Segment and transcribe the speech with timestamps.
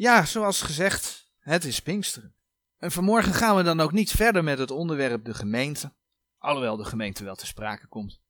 [0.00, 2.34] Ja, zoals gezegd, het is Pinksteren.
[2.76, 5.94] En vanmorgen gaan we dan ook niet verder met het onderwerp de gemeente,
[6.38, 8.20] alhoewel de gemeente wel te sprake komt.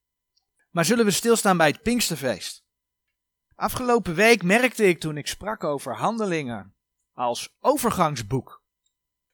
[0.70, 2.64] Maar zullen we stilstaan bij het Pinksterfeest?
[3.54, 6.74] Afgelopen week merkte ik toen ik sprak over handelingen
[7.12, 8.62] als overgangsboek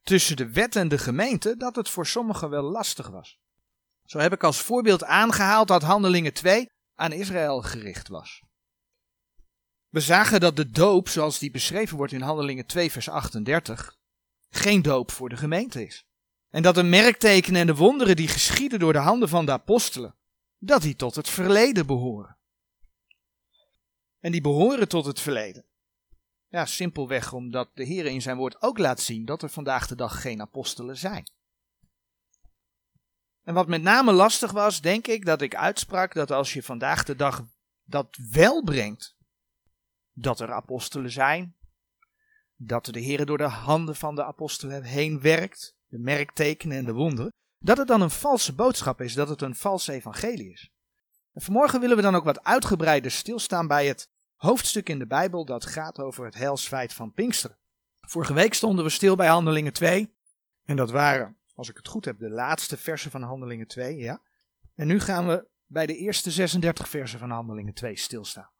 [0.02, 3.38] tussen de wet en de gemeente dat het voor sommigen wel lastig was.
[4.04, 8.42] Zo heb ik als voorbeeld aangehaald dat Handelingen 2 aan Israël gericht was.
[9.96, 13.96] We zagen dat de doop, zoals die beschreven wordt in Handelingen 2, vers 38,
[14.50, 16.06] geen doop voor de gemeente is.
[16.50, 20.14] En dat de merktekenen en de wonderen die geschieden door de handen van de apostelen,
[20.58, 22.36] dat die tot het verleden behoren.
[24.20, 25.64] En die behoren tot het verleden.
[26.48, 29.96] Ja, simpelweg omdat de Heer in zijn woord ook laat zien dat er vandaag de
[29.96, 31.30] dag geen apostelen zijn.
[33.42, 37.04] En wat met name lastig was, denk ik, dat ik uitsprak dat als je vandaag
[37.04, 37.44] de dag
[37.84, 39.15] dat wel brengt,
[40.18, 41.56] dat er apostelen zijn,
[42.56, 46.92] dat de Heer door de handen van de apostelen heen werkt, de merktekenen en de
[46.92, 50.70] wonderen, dat het dan een valse boodschap is, dat het een vals evangelie is.
[51.32, 55.44] En vanmorgen willen we dan ook wat uitgebreider stilstaan bij het hoofdstuk in de Bijbel
[55.44, 57.58] dat gaat over het heilsfeit van Pinksteren.
[58.00, 60.14] Vorige week stonden we stil bij Handelingen 2
[60.64, 64.20] en dat waren als ik het goed heb, de laatste versen van Handelingen 2, ja.
[64.74, 68.50] En nu gaan we bij de eerste 36 versen van Handelingen 2 stilstaan.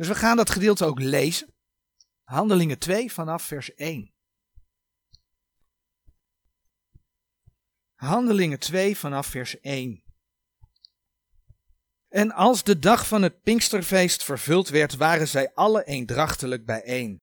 [0.00, 1.54] Dus we gaan dat gedeelte ook lezen.
[2.22, 4.12] Handelingen 2 vanaf vers 1.
[7.94, 10.02] Handelingen 2 vanaf vers 1.
[12.08, 17.20] En als de dag van het Pinksterfeest vervuld werd, waren zij alle eendrachtelijk bijeen.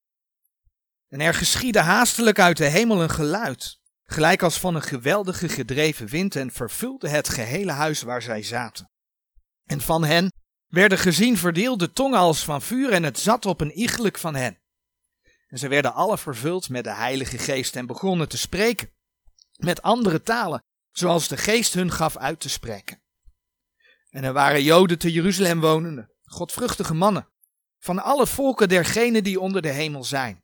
[1.07, 6.07] En er geschiedde haastelijk uit de hemel een geluid, gelijk als van een geweldige gedreven
[6.07, 8.91] wind en vervulde het gehele huis waar zij zaten.
[9.65, 10.31] En van hen
[10.67, 14.57] werden gezien verdeelde tongen als van vuur en het zat op een iegelijk van hen.
[15.47, 18.89] En zij werden alle vervuld met de Heilige Geest en begonnen te spreken
[19.57, 23.01] met andere talen, zoals de Geest hun gaf uit te spreken.
[24.09, 27.29] En er waren Joden te Jeruzalem wonende, godvruchtige mannen,
[27.79, 30.43] van alle volken dergenen die onder de hemel zijn.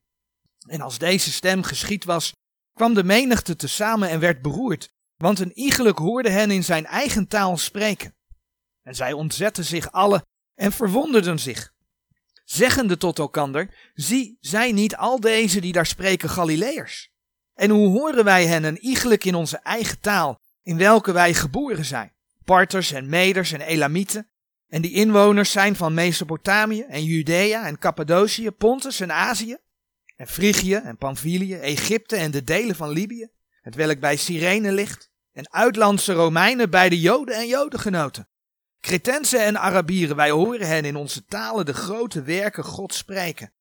[0.68, 2.34] En als deze stem geschied was,
[2.74, 7.28] kwam de menigte tezamen en werd beroerd, want een iegelijk hoorde hen in zijn eigen
[7.28, 8.16] taal spreken.
[8.84, 11.74] En zij ontzetten zich alle en verwonderden zich,
[12.44, 17.12] zeggende tot elkander, zie, zijn niet al deze die daar spreken Galileërs?
[17.54, 21.86] En hoe horen wij hen een iegelijk in onze eigen taal, in welke wij geboren
[21.86, 22.14] zijn?
[22.46, 24.30] Parters en Meders en Elamieten,
[24.68, 29.58] en die inwoners zijn van Mesopotamië en Judea en Cappadocië, Pontus en Azië,
[30.16, 33.30] en Frigië en Pamphylië, Egypte en de delen van Libië,
[33.62, 38.28] het welk bij Cyrene ligt, en uitlandse Romeinen bij de Joden en Jodengenoten.
[38.84, 43.54] Cretensen en Arabieren, wij horen hen in onze talen de grote werken God spreken.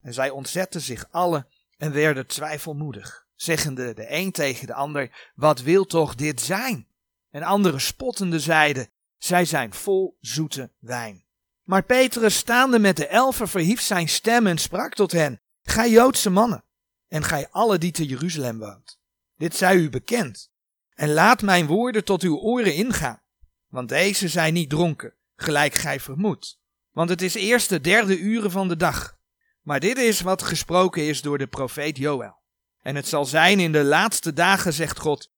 [0.00, 1.46] En zij ontzetten zich alle
[1.76, 6.88] en werden twijfelmoedig, zeggende de een tegen de ander, wat wil toch dit zijn?
[7.30, 8.88] En anderen spottende zeiden,
[9.18, 11.24] zij zijn vol zoete wijn.
[11.62, 16.30] Maar Petrus, staande met de elfen, verhief zijn stem en sprak tot hen, Gij Joodse
[16.30, 16.64] mannen,
[17.08, 19.00] en gij alle die te Jeruzalem woont,
[19.36, 20.50] dit zij u bekend,
[20.94, 23.24] en laat mijn woorden tot uw oren ingaan,
[23.68, 26.58] want deze zijn niet dronken, gelijk gij vermoedt,
[26.90, 29.14] want het is eerst de derde uren van de dag.
[29.62, 32.42] Maar dit is wat gesproken is door de profeet Joël.
[32.82, 35.30] En het zal zijn in de laatste dagen, zegt God,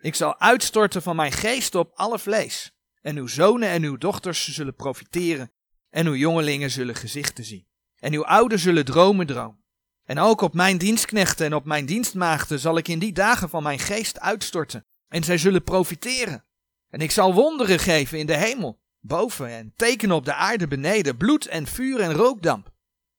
[0.00, 4.48] ik zal uitstorten van mijn geest op alle vlees, en uw zonen en uw dochters
[4.48, 5.52] zullen profiteren,
[5.90, 7.66] en uw jongelingen zullen gezichten zien.
[7.96, 9.64] En uw ouden zullen dromen dromen.
[10.04, 13.62] En ook op mijn dienstknechten en op mijn dienstmaagden zal ik in die dagen van
[13.62, 14.86] mijn geest uitstorten.
[15.08, 16.44] En zij zullen profiteren.
[16.90, 21.16] En ik zal wonderen geven in de hemel, boven en tekenen op de aarde beneden,
[21.16, 22.72] bloed en vuur en rookdamp.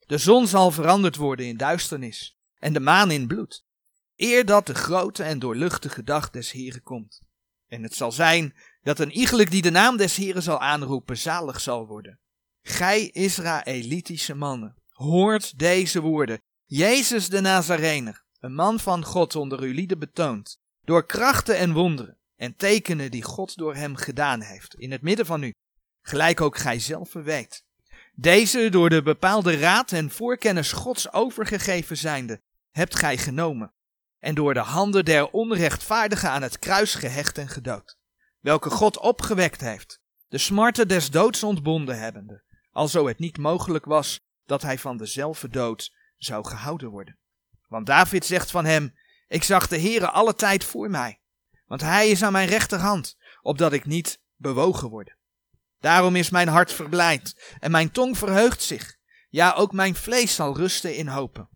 [0.05, 3.65] De zon zal veranderd worden in duisternis en de maan in bloed,
[4.15, 7.21] eer dat de grote en doorluchtige dag des Heren komt.
[7.67, 11.61] En het zal zijn dat een iegelijk die de naam des Heren zal aanroepen, zalig
[11.61, 12.19] zal worden.
[12.61, 16.41] Gij Israëlitische mannen, hoort deze woorden.
[16.65, 22.21] Jezus de Nazarener, een man van God onder uw lieden betoond, door krachten en wonderen
[22.41, 25.53] en tekenen die God door hem gedaan heeft, in het midden van u,
[26.02, 27.64] gelijk ook gij zelf weet.
[28.14, 32.41] Deze door de bepaalde raad en voorkennis Gods overgegeven zijnde,
[32.72, 33.73] hebt gij genomen,
[34.20, 37.97] en door de handen der onrechtvaardigen aan het kruis gehecht en gedood,
[38.40, 44.20] welke God opgewekt heeft, de smarten des doods ontbonden hebbende, alzo het niet mogelijk was
[44.46, 47.17] dat hij van dezelfde dood zou gehouden worden.
[47.67, 48.94] Want David zegt van hem,
[49.28, 51.21] ik zag de Heere alle tijd voor mij,
[51.72, 55.16] want hij is aan mijn rechterhand, opdat ik niet bewogen word.
[55.79, 58.97] Daarom is mijn hart verblijd en mijn tong verheugt zich,
[59.29, 61.50] ja ook mijn vlees zal rusten in hopen.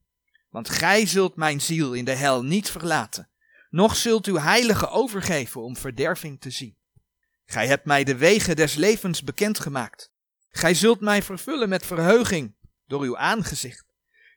[0.49, 3.29] Want gij zult mijn ziel in de hel niet verlaten,
[3.69, 6.77] noch zult uw heilige overgeven om verderving te zien.
[7.45, 10.11] Gij hebt mij de wegen des levens bekendgemaakt.
[10.49, 13.85] Gij zult mij vervullen met verheuging door uw aangezicht.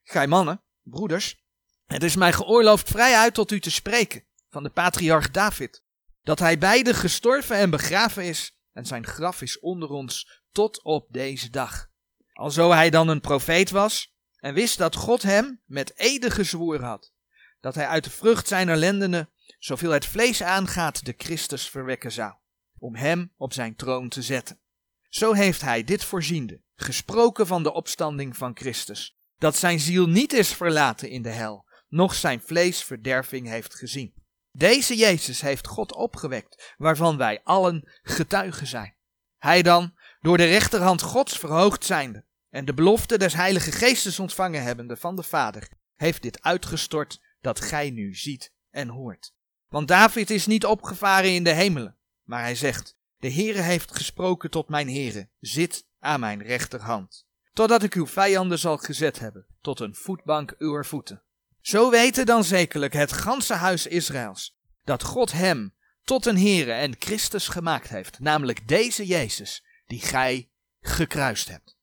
[0.05, 1.45] Gij mannen, broeders,
[1.87, 4.27] het is mij geoorloofd vrijuit tot u te spreken
[4.59, 5.83] van de patriarch David,
[6.23, 11.07] dat hij beide gestorven en begraven is en zijn graf is onder ons tot op
[11.11, 11.89] deze dag.
[12.33, 17.13] Alzo hij dan een profeet was en wist dat God hem met ede gezworen had,
[17.61, 22.35] dat hij uit de vrucht zijner lendenen, zoveel het vlees aangaat, de Christus verwekken zou,
[22.79, 24.61] om hem op zijn troon te zetten.
[25.09, 30.33] Zo heeft hij dit voorziende, gesproken van de opstanding van Christus, dat zijn ziel niet
[30.33, 34.19] is verlaten in de hel, noch zijn vlees verderving heeft gezien.
[34.59, 38.95] Deze Jezus heeft God opgewekt, waarvan wij allen getuigen zijn.
[39.37, 44.63] Hij dan, door de rechterhand Gods verhoogd zijnde, en de belofte des Heilige Geestes ontvangen
[44.63, 49.35] hebbende van de Vader, heeft dit uitgestort dat gij nu ziet en hoort.
[49.69, 54.51] Want David is niet opgevaren in de hemelen, maar hij zegt, de Heere heeft gesproken
[54.51, 59.81] tot mijn Heere, zit aan mijn rechterhand, totdat ik uw vijanden zal gezet hebben, tot
[59.81, 61.23] een voetbank uw voeten.
[61.69, 66.95] Zo weten dan zekerlijk het ganse huis Israëls, dat God hem tot een Heere en
[66.99, 70.51] Christus gemaakt heeft, namelijk deze Jezus, die gij
[70.81, 71.77] gekruist hebt.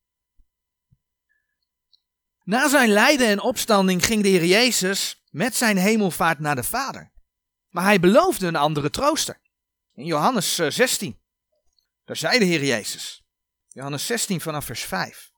[2.43, 7.11] Na zijn lijden en opstanding ging de Heer Jezus met zijn hemelvaart naar de Vader.
[7.69, 9.41] Maar hij beloofde een andere trooster.
[9.93, 11.11] In Johannes 16.
[11.11, 11.17] Eh,
[12.05, 13.23] Daar zei de Heer Jezus.
[13.67, 15.33] Johannes 16 vanaf vers 5.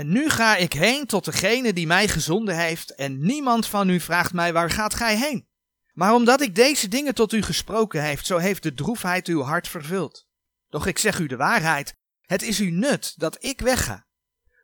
[0.00, 4.00] En nu ga ik heen tot degene die mij gezonden heeft, en niemand van u
[4.00, 5.46] vraagt mij waar gaat gij heen.
[5.92, 9.68] Maar omdat ik deze dingen tot u gesproken heeft, zo heeft de droefheid uw hart
[9.68, 10.26] vervuld.
[10.70, 14.06] Doch ik zeg u de waarheid, het is u nut dat ik wegga.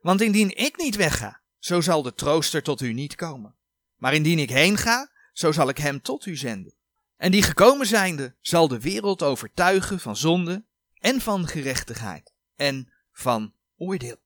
[0.00, 3.54] Want indien ik niet wegga, zo zal de trooster tot u niet komen.
[3.96, 6.74] Maar indien ik heen ga, zo zal ik hem tot u zenden.
[7.16, 10.64] En die gekomen zijnde zal de wereld overtuigen van zonde
[10.98, 14.24] en van gerechtigheid en van oordeel.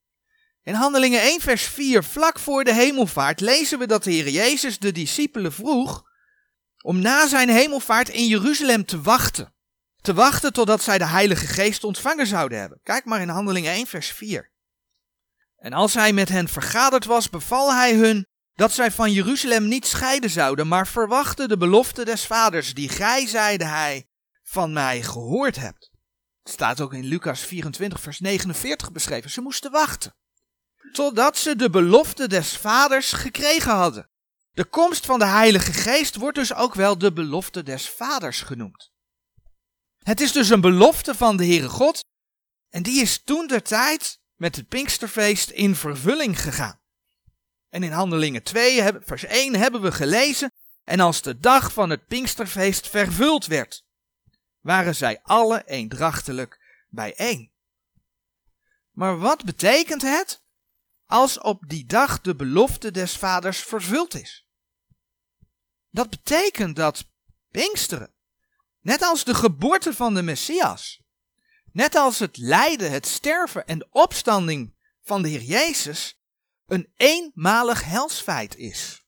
[0.70, 4.78] In Handelingen 1 vers 4, vlak voor de hemelvaart, lezen we dat de Heer Jezus
[4.78, 6.02] de discipelen vroeg
[6.82, 9.54] om na zijn hemelvaart in Jeruzalem te wachten.
[10.00, 12.80] Te wachten totdat zij de Heilige Geest ontvangen zouden hebben.
[12.82, 14.50] Kijk maar in Handelingen 1 vers 4.
[15.56, 19.86] En als hij met hen vergaderd was, beval hij hun dat zij van Jeruzalem niet
[19.86, 24.08] scheiden zouden, maar verwachten de belofte des vaders, die gij, zeide hij,
[24.42, 25.90] van mij gehoord hebt.
[26.42, 29.30] Het staat ook in Lucas 24, vers 49 beschreven.
[29.30, 30.14] Ze moesten wachten.
[30.92, 34.10] Totdat ze de belofte des vaders gekregen hadden.
[34.52, 38.90] De komst van de Heilige Geest wordt dus ook wel de belofte des vaders genoemd.
[40.02, 42.04] Het is dus een belofte van de Heere God.
[42.68, 46.80] En die is toen de tijd met het Pinksterfeest in vervulling gegaan.
[47.68, 50.52] En in Handelingen 2, vers 1 hebben we gelezen,
[50.84, 53.84] en als de dag van het Pinksterfeest vervuld werd,
[54.60, 57.50] waren zij alle eendrachtelijk bijeen.
[58.90, 60.42] Maar wat betekent het
[61.10, 64.46] als op die dag de belofte des vaders vervuld is?
[65.90, 67.08] Dat betekent dat
[67.50, 68.14] Pinksteren,
[68.80, 71.02] net als de geboorte van de Messias,
[71.72, 76.20] net als het lijden, het sterven en de opstanding van de Heer Jezus,
[76.66, 79.04] een eenmalig helsfeit is.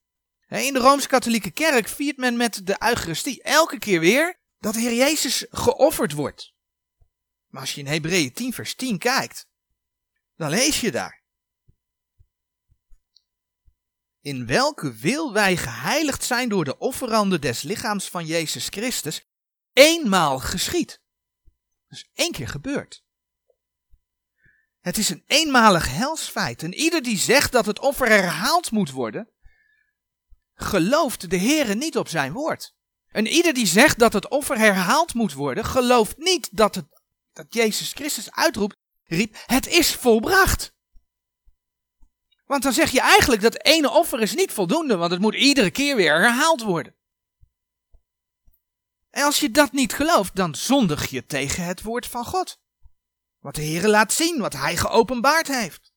[0.49, 4.94] In de Rooms-Katholieke Kerk viert men met de Eucharistie elke keer weer dat de Heer
[4.94, 6.52] Jezus geofferd wordt.
[7.49, 9.47] Maar als je in Hebreeën 10 vers 10 kijkt,
[10.37, 11.22] dan lees je daar.
[14.23, 19.26] In welke wil wij geheiligd zijn door de offeranden des lichaams van Jezus Christus,
[19.73, 21.00] eenmaal geschied.
[21.88, 23.05] Dus één keer gebeurd.
[24.81, 26.62] Het is een eenmalig helsfeit.
[26.62, 29.31] En ieder die zegt dat het offer herhaald moet worden,
[30.55, 32.75] gelooft de Heere niet op zijn woord.
[33.09, 36.87] En ieder die zegt dat het offer herhaald moet worden, gelooft niet dat, het,
[37.33, 40.75] dat Jezus Christus uitroept, riep, het is volbracht.
[42.52, 45.71] Want dan zeg je eigenlijk dat ene offer is niet voldoende, want het moet iedere
[45.71, 46.94] keer weer herhaald worden.
[49.11, 52.61] En als je dat niet gelooft, dan zondig je tegen het woord van God.
[53.38, 55.92] Wat de Heer laat zien, wat Hij geopenbaard heeft.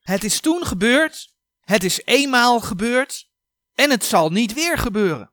[0.00, 3.30] Het is toen gebeurd, het is eenmaal gebeurd
[3.74, 5.32] en het zal niet weer gebeuren.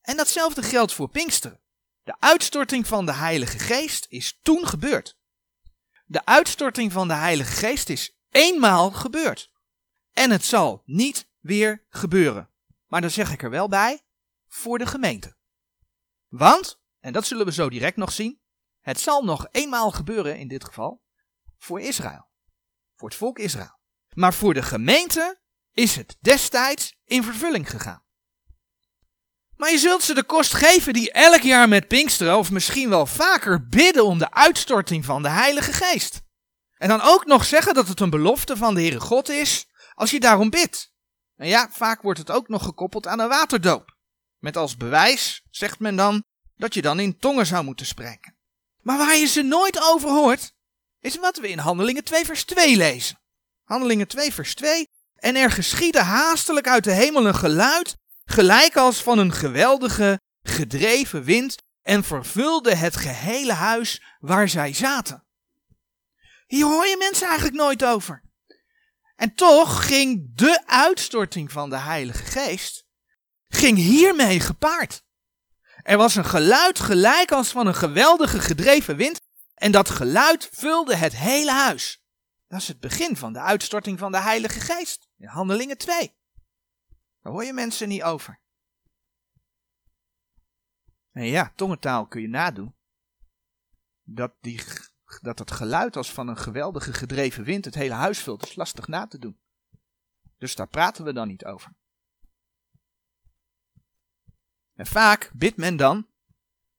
[0.00, 1.60] En datzelfde geldt voor Pinksteren.
[2.02, 5.18] De uitstorting van de Heilige Geest is toen gebeurd.
[6.06, 9.50] De uitstorting van de Heilige Geest is eenmaal gebeurd.
[10.12, 12.50] En het zal niet weer gebeuren.
[12.86, 14.00] Maar dan zeg ik er wel bij,
[14.48, 15.36] voor de gemeente.
[16.28, 18.40] Want, en dat zullen we zo direct nog zien,
[18.80, 21.02] het zal nog eenmaal gebeuren in dit geval
[21.58, 22.28] voor Israël.
[22.96, 23.78] Voor het volk Israël.
[24.14, 25.40] Maar voor de gemeente
[25.72, 28.04] is het destijds in vervulling gegaan.
[29.56, 33.06] Maar je zult ze de kost geven die elk jaar met Pinksteren of misschien wel
[33.06, 36.22] vaker bidden om de uitstorting van de Heilige Geest.
[36.80, 40.10] En dan ook nog zeggen dat het een belofte van de Heere God is als
[40.10, 40.92] je daarom bidt.
[41.36, 43.96] En ja, vaak wordt het ook nog gekoppeld aan een waterdoop.
[44.38, 46.24] Met als bewijs, zegt men dan,
[46.56, 48.36] dat je dan in tongen zou moeten spreken.
[48.82, 50.52] Maar waar je ze nooit over hoort,
[51.00, 53.20] is wat we in Handelingen 2 vers 2 lezen.
[53.64, 54.88] Handelingen 2 vers 2.
[55.14, 61.24] En er geschiedde haastelijk uit de hemel een geluid, gelijk als van een geweldige, gedreven
[61.24, 65.24] wind, en vervulde het gehele huis waar zij zaten.
[66.50, 68.22] Hier hoor je mensen eigenlijk nooit over.
[69.16, 72.86] En toch ging de uitstorting van de Heilige Geest,
[73.48, 75.04] ging hiermee gepaard.
[75.82, 79.20] Er was een geluid gelijk als van een geweldige gedreven wind,
[79.54, 82.04] en dat geluid vulde het hele huis.
[82.46, 86.16] Dat is het begin van de uitstorting van de Heilige Geest, in Handelingen 2.
[87.20, 88.40] Daar hoor je mensen niet over.
[91.12, 92.76] En ja, tongentaal kun je nadoen.
[94.02, 94.60] Dat, die,
[95.22, 98.86] dat het geluid als van een geweldige gedreven wind het hele huis vult, is lastig
[98.86, 99.38] na te doen.
[100.38, 101.72] Dus daar praten we dan niet over.
[104.74, 106.08] En vaak bidt men dan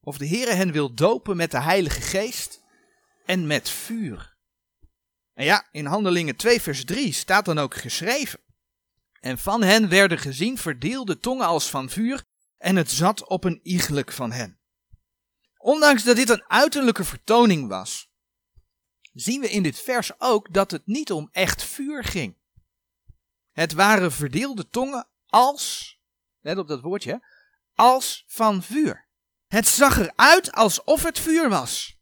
[0.00, 2.62] of de Heere hen wil dopen met de Heilige Geest
[3.24, 4.36] en met vuur.
[5.34, 8.40] En ja, in Handelingen 2 vers 3 staat dan ook geschreven.
[9.20, 12.24] En van hen werden gezien verdeelde tongen als van vuur
[12.56, 14.60] en het zat op een iegelijk van hen.
[15.56, 18.11] Ondanks dat dit een uiterlijke vertoning was,
[19.12, 22.36] zien we in dit vers ook dat het niet om echt vuur ging.
[23.52, 25.96] Het waren verdeelde tongen als,
[26.40, 27.22] let op dat woordje,
[27.74, 29.06] als van vuur.
[29.46, 32.00] Het zag eruit alsof het vuur was.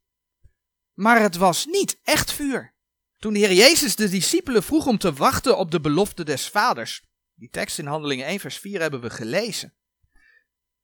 [0.94, 2.74] Maar het was niet echt vuur.
[3.18, 7.02] Toen de Heer Jezus de discipelen vroeg om te wachten op de belofte des Vaders,
[7.34, 9.74] die tekst in Handelingen 1 vers 4 hebben we gelezen.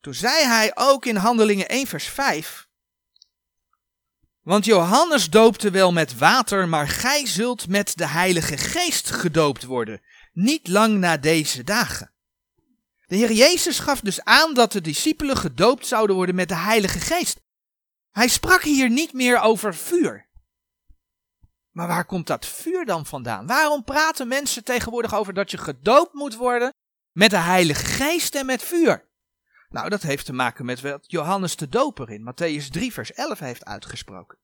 [0.01, 2.66] Toen zei hij ook in Handelingen 1 vers 5,
[4.47, 10.01] want Johannes doopte wel met water, maar gij zult met de Heilige Geest gedoopt worden,
[10.33, 12.13] niet lang na deze dagen.
[13.07, 17.01] De Heer Jezus gaf dus aan dat de discipelen gedoopt zouden worden met de Heilige
[17.01, 17.41] Geest.
[18.11, 20.29] Hij sprak hier niet meer over vuur.
[21.71, 23.47] Maar waar komt dat vuur dan vandaan?
[23.47, 26.75] Waarom praten mensen tegenwoordig over dat je gedoopt moet worden
[27.13, 29.09] met de Heilige Geest en met vuur?
[29.69, 33.39] Nou, dat heeft te maken met wat Johannes de Doper in Matthäus 3, vers 11
[33.39, 34.39] heeft uitgesproken.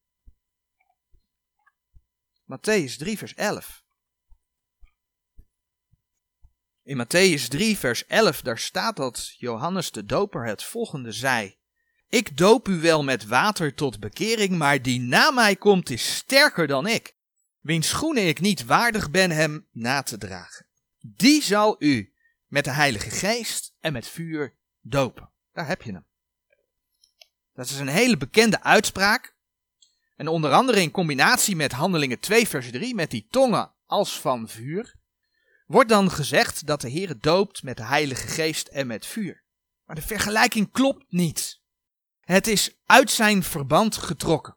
[2.45, 3.83] Matthäus 3, vers 11.
[6.83, 11.61] In Matthäus 3, vers 11, daar staat dat Johannes de Doper het volgende zei.
[12.09, 16.67] Ik doop u wel met water tot bekering, maar die na mij komt is sterker
[16.67, 17.17] dan ik,
[17.61, 20.67] wiens schoenen ik niet waardig ben hem na te dragen.
[20.99, 22.15] Die zal u
[22.47, 25.31] met de Heilige Geest en met vuur dopen.
[25.53, 26.07] Daar heb je hem.
[27.55, 29.37] Dat is een hele bekende uitspraak.
[30.17, 34.49] En onder andere in combinatie met Handelingen 2 vers 3, met die tongen als van
[34.49, 34.95] vuur,
[35.67, 39.45] wordt dan gezegd dat de Heer doopt met de Heilige Geest en met vuur.
[39.85, 41.61] Maar de vergelijking klopt niet.
[42.21, 44.57] Het is uit zijn verband getrokken.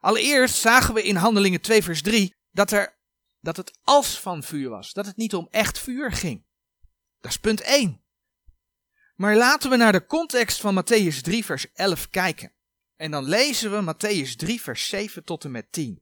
[0.00, 2.98] Allereerst zagen we in Handelingen 2 vers 3 dat, er,
[3.40, 6.44] dat het als van vuur was, dat het niet om echt vuur ging.
[7.20, 8.04] Dat is punt 1.
[9.16, 12.52] Maar laten we naar de context van Matthäus 3 vers 11 kijken.
[12.96, 16.00] En dan lezen we Matthäus 3 vers 7 tot en met 10.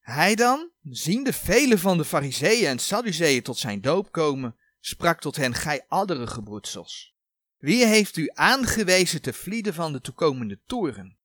[0.00, 5.36] Hij dan, ziende vele van de fariseeën en sadduceeën tot zijn doop komen, sprak tot
[5.36, 7.14] hen, gij addere gebroedsels.
[7.56, 11.18] Wie heeft u aangewezen te vlieden van de toekomende toren?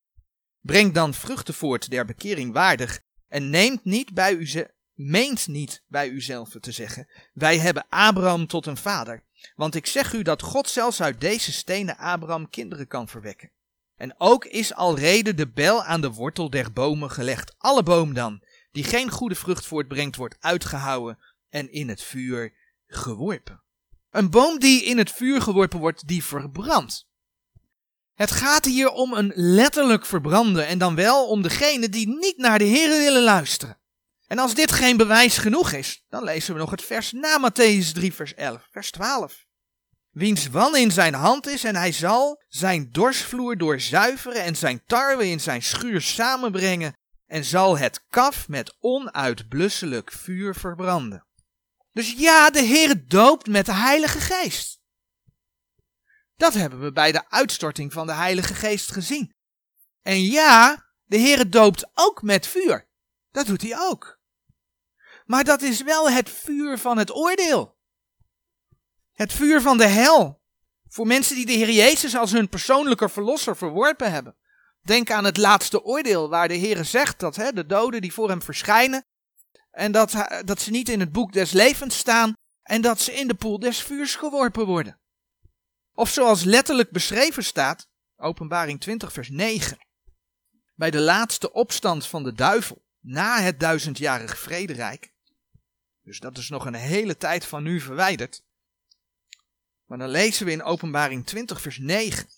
[0.60, 4.48] Breng dan vruchten voort der bekering waardig en neemt niet bij u
[5.10, 9.24] meent niet bij uzelf te zeggen, wij hebben Abraham tot een vader.
[9.56, 13.52] Want ik zeg u dat God zelfs uit deze stenen Abraham kinderen kan verwekken.
[13.96, 17.56] En ook is alrede de bel aan de wortel der bomen gelegd.
[17.58, 22.54] Alle boom dan, die geen goede vrucht voortbrengt, wordt uitgehouwen en in het vuur
[22.88, 23.64] geworpen.
[24.10, 27.10] Een boom die in het vuur geworpen wordt, die verbrandt.
[28.14, 32.60] Het gaat hier om een letterlijk verbranden en dan wel om degene die niet naar
[32.60, 33.78] de Heer willen luisteren.
[34.32, 37.92] En als dit geen bewijs genoeg is, dan lezen we nog het vers na Matthäus
[37.94, 39.46] 3, vers 11, vers 12.
[40.10, 45.28] Wiens wan in zijn hand is en hij zal zijn dorsvloer doorzuiveren en zijn tarwe
[45.28, 46.94] in zijn schuur samenbrengen
[47.28, 51.28] en zal het kaf met onuitblusselijk vuur verbranden.
[51.92, 54.80] Dus ja, de Heer doopt met de Heilige Geest.
[56.36, 59.36] Dat hebben we bij de uitstorting van de Heilige Geest gezien.
[60.02, 62.90] En ja, de Heer doopt ook met vuur.
[63.32, 64.20] Dat doet hij ook.
[65.32, 67.78] Maar dat is wel het vuur van het oordeel.
[69.12, 70.42] Het vuur van de hel.
[70.88, 74.36] Voor mensen die de Heer Jezus als hun persoonlijke verlosser verworpen hebben.
[74.82, 78.30] Denk aan het laatste oordeel, waar de Heer zegt dat hè, de doden die voor
[78.30, 79.06] hem verschijnen,
[79.72, 83.28] en dat, dat ze niet in het boek des levens staan, en dat ze in
[83.28, 85.00] de poel des vuurs geworpen worden.
[85.94, 89.78] Of zoals letterlijk beschreven staat, Openbaring 20, vers 9,
[90.76, 95.11] bij de laatste opstand van de duivel, na het duizendjarig vrederijk.
[96.04, 98.44] Dus dat is nog een hele tijd van nu verwijderd.
[99.86, 102.30] Maar dan lezen we in Openbaring 20, vers 9.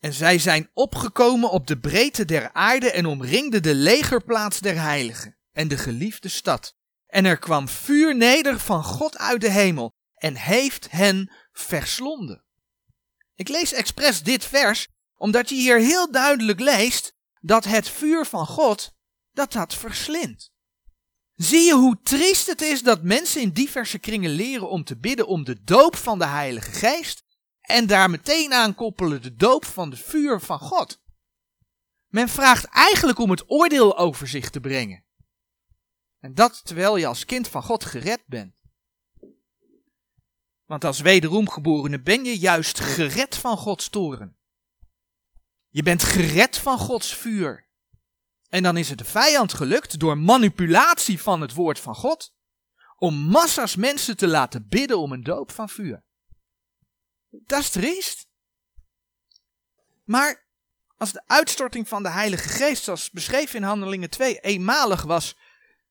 [0.00, 5.36] En zij zijn opgekomen op de breedte der aarde en omringden de legerplaats der heiligen
[5.52, 6.76] en de geliefde stad.
[7.06, 12.44] En er kwam vuur neder van God uit de hemel en heeft hen verslonden.
[13.34, 18.46] Ik lees expres dit vers, omdat je hier heel duidelijk leest dat het vuur van
[18.46, 18.94] God,
[19.32, 20.54] dat dat verslindt.
[21.36, 25.26] Zie je hoe triest het is dat mensen in diverse kringen leren om te bidden
[25.26, 27.24] om de doop van de Heilige Geest
[27.60, 31.02] en daar meteen aan koppelen de doop van de vuur van God.
[32.06, 35.04] Men vraagt eigenlijk om het oordeel over zich te brengen.
[36.18, 38.54] En dat terwijl je als kind van God gered bent.
[40.64, 44.38] Want als wederomgeborene ben je juist gered van Gods toren.
[45.68, 47.65] Je bent gered van Gods vuur.
[48.48, 52.34] En dan is het de vijand gelukt door manipulatie van het woord van God
[52.96, 56.04] om massa's mensen te laten bidden om een doop van vuur.
[57.30, 58.28] Dat is triest.
[60.04, 60.46] Maar
[60.96, 65.36] als de uitstorting van de Heilige Geest, zoals beschreven in Handelingen 2, eenmalig was,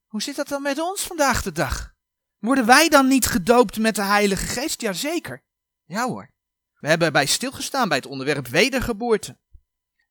[0.05, 1.93] hoe zit dat dan met ons vandaag de dag?
[2.37, 4.81] Worden wij dan niet gedoopt met de Heilige Geest?
[4.81, 5.43] Jazeker.
[5.83, 6.33] Ja hoor.
[6.79, 9.37] We hebben erbij stilgestaan bij het onderwerp wedergeboorte.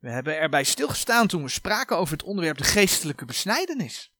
[0.04, 4.12] We hebben erbij stilgestaan toen we spraken over het onderwerp de geestelijke besnijdenis.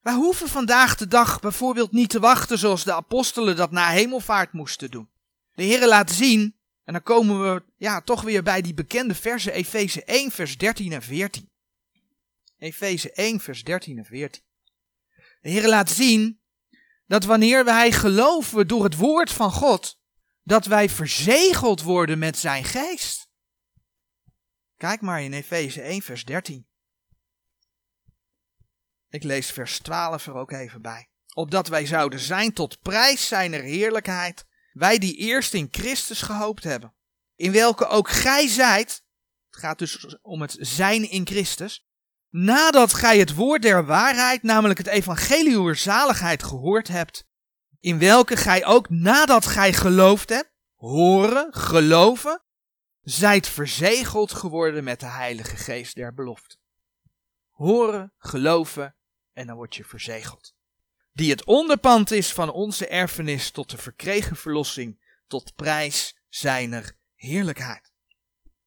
[0.00, 4.52] Wij hoeven vandaag de dag bijvoorbeeld niet te wachten zoals de apostelen dat na hemelvaart
[4.52, 5.08] moesten doen.
[5.54, 9.52] De Heer laat zien, en dan komen we ja, toch weer bij die bekende versen
[9.52, 11.50] Efeze 1 vers 13 en 14.
[12.58, 14.42] Efeze 1 vers 13 en 14.
[15.40, 16.40] De Heer laat zien
[17.06, 20.00] dat wanneer wij geloven door het woord van God,
[20.42, 23.17] dat wij verzegeld worden met zijn geest.
[24.78, 26.66] Kijk maar in Efeze 1 vers 13.
[29.08, 31.10] Ik lees vers 12 er ook even bij.
[31.34, 36.94] Opdat wij zouden zijn tot prijs zijner heerlijkheid, wij die eerst in Christus gehoopt hebben.
[37.34, 39.02] In welke ook gij zijt,
[39.50, 41.86] het gaat dus om het zijn in Christus,
[42.28, 47.26] nadat gij het woord der waarheid, namelijk het evangelie uw zaligheid gehoord hebt,
[47.80, 52.42] in welke gij ook nadat gij geloofd hebt, horen, geloven,
[53.10, 56.56] zijt verzegeld geworden met de heilige geest der belofte.
[57.50, 58.96] Horen, geloven
[59.32, 60.54] en dan word je verzegeld.
[61.12, 67.92] Die het onderpand is van onze erfenis tot de verkregen verlossing, tot prijs zijner heerlijkheid.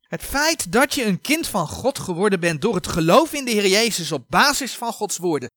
[0.01, 3.51] Het feit dat je een kind van God geworden bent door het geloof in de
[3.51, 5.49] Heer Jezus op basis van Gods woorden,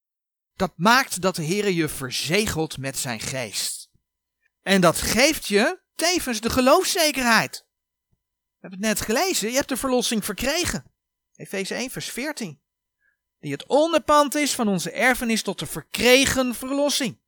[0.55, 3.89] dat maakt dat de Heer je verzegelt met zijn geest.
[4.63, 7.64] En dat geeft je tevens de geloofszekerheid.
[8.65, 10.85] We hebben het net gelezen, je hebt de verlossing verkregen.
[11.35, 12.61] Efeze 1 vers 14.
[13.39, 17.21] Die het onderpand is van onze erfenis tot de verkregen verlossing.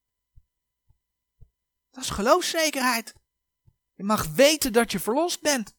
[1.91, 3.15] Dat is geloofszekerheid.
[3.95, 5.75] Je mag weten dat je verlost bent.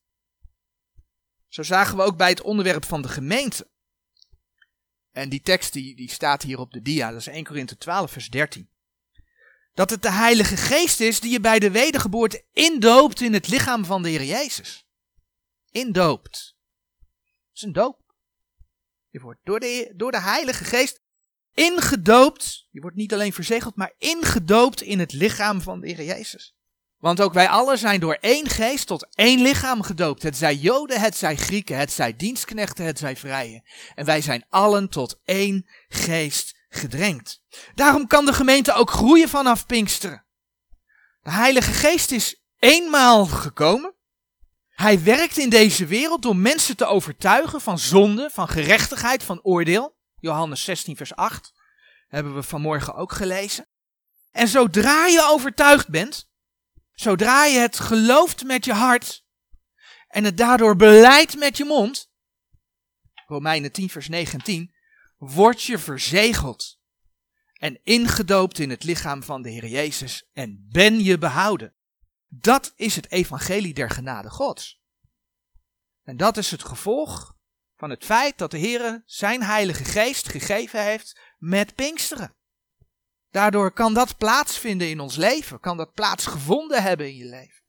[1.48, 3.70] Zo zagen we ook bij het onderwerp van de gemeente.
[5.12, 8.12] En die tekst die, die staat hier op de dia, dat is 1 Korinthe 12
[8.12, 8.70] vers 13.
[9.74, 13.86] Dat het de Heilige Geest is die je bij de wedergeboorte indoopt in het lichaam
[13.86, 14.87] van de Heer Jezus.
[15.72, 16.56] Indoopt.
[17.00, 18.08] Dat is een doop.
[19.10, 21.02] Je wordt door de, door de Heilige Geest
[21.54, 22.68] ingedoopt.
[22.70, 26.56] Je wordt niet alleen verzegeld, maar ingedoopt in het lichaam van de Heer Jezus.
[26.98, 30.24] Want ook wij allen zijn door één geest tot één lichaam gedoopt.
[30.24, 33.70] Het zij Joden, het zij Grieken, het zij dienstknechten, het zij vrije.
[33.96, 37.42] En wij zijn allen tot één geest gedrenkt.
[37.76, 40.26] Daarom kan de gemeente ook groeien vanaf Pinksteren.
[41.22, 43.97] De Heilige Geest is eenmaal gekomen.
[44.78, 49.98] Hij werkt in deze wereld door mensen te overtuigen van zonde, van gerechtigheid, van oordeel.
[50.20, 51.54] Johannes 16, vers 8
[52.08, 53.68] hebben we vanmorgen ook gelezen.
[54.32, 56.30] En zodra je overtuigd bent,
[56.92, 59.26] Zodra je het gelooft met je hart
[60.08, 62.12] en het daardoor beleidt met je mond,
[63.28, 64.74] Romeinen 10 vers 19,
[65.18, 66.80] word je verzegeld
[67.54, 71.77] en ingedoopt in het lichaam van de Heer Jezus en ben je behouden.
[72.28, 74.82] Dat is het evangelie der genade Gods.
[76.04, 77.36] En dat is het gevolg
[77.76, 82.36] van het feit dat de Heer zijn Heilige Geest gegeven heeft met Pinksteren.
[83.32, 87.64] Daardoor kan dat plaatsvinden in ons leven, kan dat plaatsgevonden hebben in je leven.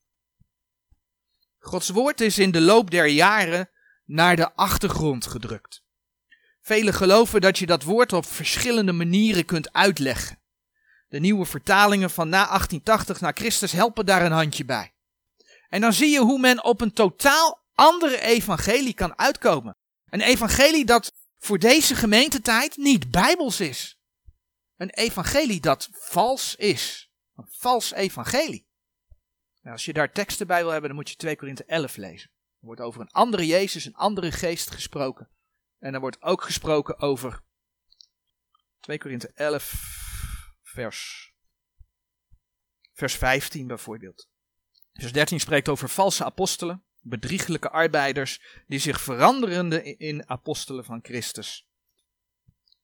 [1.57, 3.69] Gods woord is in de loop der jaren
[4.05, 5.83] naar de achtergrond gedrukt.
[6.61, 10.38] Velen geloven dat je dat woord op verschillende manieren kunt uitleggen.
[11.09, 14.93] De nieuwe vertalingen van na 1880 naar Christus helpen daar een handje bij.
[15.69, 19.77] En dan zie je hoe men op een totaal andere evangelie kan uitkomen.
[20.05, 23.99] Een evangelie dat voor deze gemeentetijd niet bijbels is.
[24.75, 27.11] Een evangelie dat vals is.
[27.35, 28.67] Een vals evangelie.
[29.61, 32.29] Nou, als je daar teksten bij wil hebben, dan moet je 2 Korinthe 11 lezen.
[32.59, 35.29] Er wordt over een andere Jezus, een andere geest gesproken.
[35.79, 37.41] En er wordt ook gesproken over
[38.79, 40.08] 2 Korinthe 11,
[40.69, 41.31] vers,
[42.93, 44.29] vers 15 bijvoorbeeld.
[44.93, 51.67] Vers 13 spreekt over valse apostelen, bedrieglijke arbeiders, die zich veranderende in apostelen van Christus.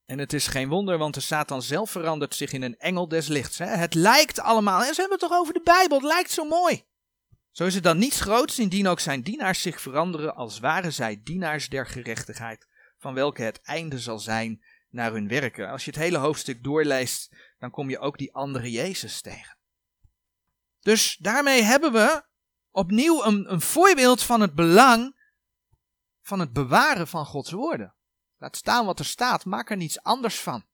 [0.05, 3.27] En het is geen wonder, want de Satan zelf verandert zich in een engel des
[3.27, 3.57] lichts.
[3.57, 3.65] Hè?
[3.65, 6.83] Het lijkt allemaal, en ze hebben het toch over de Bijbel, het lijkt zo mooi.
[7.51, 11.21] Zo is het dan niets groots, indien ook zijn dienaars zich veranderen, als waren zij
[11.23, 12.67] dienaars der gerechtigheid,
[12.97, 15.69] van welke het einde zal zijn naar hun werken.
[15.69, 19.57] Als je het hele hoofdstuk doorleest, dan kom je ook die andere Jezus tegen.
[20.79, 22.25] Dus daarmee hebben we
[22.71, 25.23] opnieuw een, een voorbeeld van het belang
[26.21, 27.95] van het bewaren van Gods woorden.
[28.37, 30.65] Laat staan wat er staat, maak er niets anders van.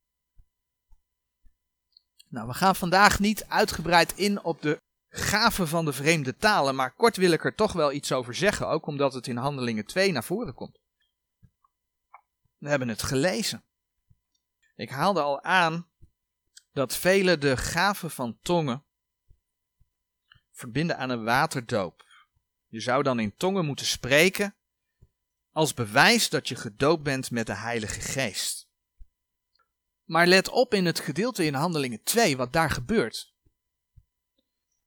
[2.27, 6.95] Nou, we gaan vandaag niet uitgebreid in op de gaven van de vreemde talen, maar
[6.95, 10.11] kort wil ik er toch wel iets over zeggen, ook omdat het in Handelingen 2
[10.11, 10.79] naar voren komt.
[12.57, 13.65] We hebben het gelezen.
[14.75, 15.90] Ik haalde al aan
[16.71, 18.85] dat velen de gaven van tongen
[20.51, 22.05] verbinden aan een waterdoop.
[22.67, 24.55] Je zou dan in tongen moeten spreken
[25.51, 28.69] als bewijs dat je gedoopt bent met de Heilige Geest.
[30.03, 33.33] Maar let op in het gedeelte in Handelingen 2 wat daar gebeurt.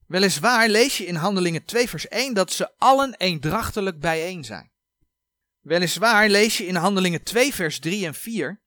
[0.07, 4.73] Weliswaar lees je in Handelingen 2 vers 1 dat ze allen eendrachtelijk bijeen zijn.
[5.61, 8.62] Weliswaar lees je in Handelingen 2 vers 3 en 4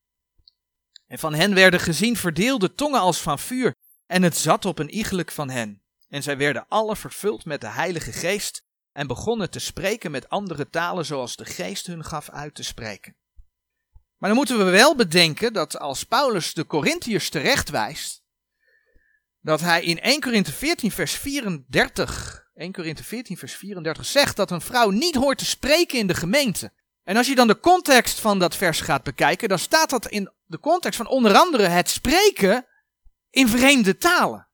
[1.08, 4.90] en van hen werden gezien verdeelde tongen als van vuur en het zat op een
[4.90, 5.82] iegelijk van hen.
[6.10, 10.70] En zij werden alle vervuld met de Heilige Geest en begonnen te spreken met andere
[10.70, 13.16] talen zoals de geest hun gaf uit te spreken.
[14.18, 18.24] Maar dan moeten we wel bedenken dat als Paulus de Corinthiërs terechtwijst,
[19.42, 24.52] dat hij in 1 Korinthe 14 vers 34, 1 Korinthe 14 vers 34 zegt dat
[24.52, 26.72] een vrouw niet hoort te spreken in de gemeente.
[27.08, 30.32] En als je dan de context van dat vers gaat bekijken, dan staat dat in
[30.46, 32.68] de context van onder andere het spreken
[33.30, 34.50] in vreemde talen.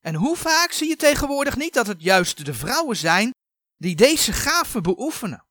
[0.00, 3.34] En hoe vaak zie je tegenwoordig niet dat het juist de vrouwen zijn
[3.76, 5.46] die deze gaven beoefenen?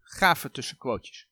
[0.00, 1.26] Gaven tussen quotejes.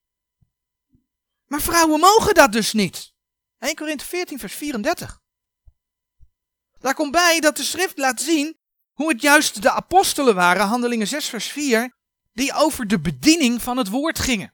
[1.46, 3.12] Maar vrouwen mogen dat dus niet.
[3.58, 5.20] 1 Korinthe 14 vers 34.
[6.78, 8.58] Daar komt bij dat de schrift laat zien
[8.92, 12.02] hoe het juist de apostelen waren, handelingen 6 vers 4,
[12.34, 14.52] die over de bediening van het woord gingen.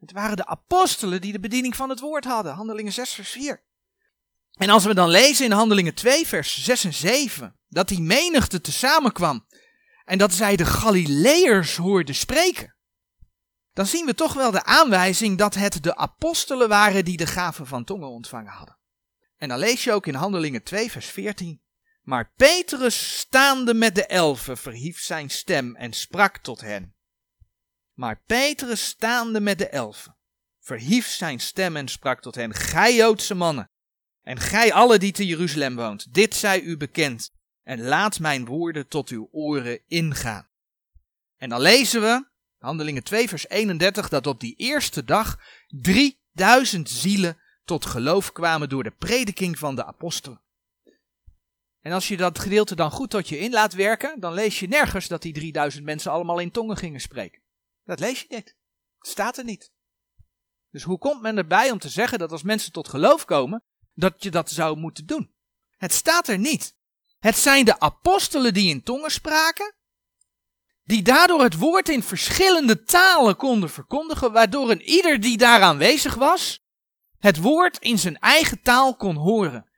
[0.00, 3.62] Het waren de apostelen die de bediening van het woord hadden, handelingen 6 vers 4.
[4.54, 8.60] En als we dan lezen in Handelingen 2, vers 6 en 7, dat die menigte
[8.60, 9.46] tezamen kwam
[10.04, 12.74] en dat zij de Galileërs hoorden spreken,
[13.72, 17.66] dan zien we toch wel de aanwijzing dat het de apostelen waren die de gave
[17.66, 18.78] van tongen ontvangen hadden.
[19.36, 21.63] En dan lees je ook in Handelingen 2, vers 14.
[22.04, 26.94] Maar Petrus, staande met de elfen, verhief zijn stem en sprak tot hen.
[27.92, 30.16] Maar Petrus, staande met de elfen,
[30.60, 33.70] verhief zijn stem en sprak tot hen: Gij Joodse mannen,
[34.22, 38.88] en gij alle die te Jeruzalem woont, dit zij u bekend, en laat mijn woorden
[38.88, 40.48] tot uw oren ingaan.
[41.36, 42.26] En dan lezen we,
[42.58, 45.38] Handelingen 2 vers 31, dat op die eerste dag
[45.68, 50.43] 3000 zielen tot geloof kwamen door de prediking van de apostelen.
[51.84, 54.68] En als je dat gedeelte dan goed tot je in laat werken, dan lees je
[54.68, 57.42] nergens dat die 3000 mensen allemaal in tongen gingen spreken.
[57.84, 58.56] Dat lees je niet.
[58.98, 59.72] Het staat er niet.
[60.70, 64.22] Dus hoe komt men erbij om te zeggen dat als mensen tot geloof komen, dat
[64.22, 65.34] je dat zou moeten doen.
[65.76, 66.76] Het staat er niet.
[67.18, 69.74] Het zijn de apostelen die in tongen spraken,
[70.84, 76.14] die daardoor het woord in verschillende talen konden verkondigen, waardoor een ieder die daar aanwezig
[76.14, 76.64] was,
[77.18, 79.72] het woord in zijn eigen taal kon horen.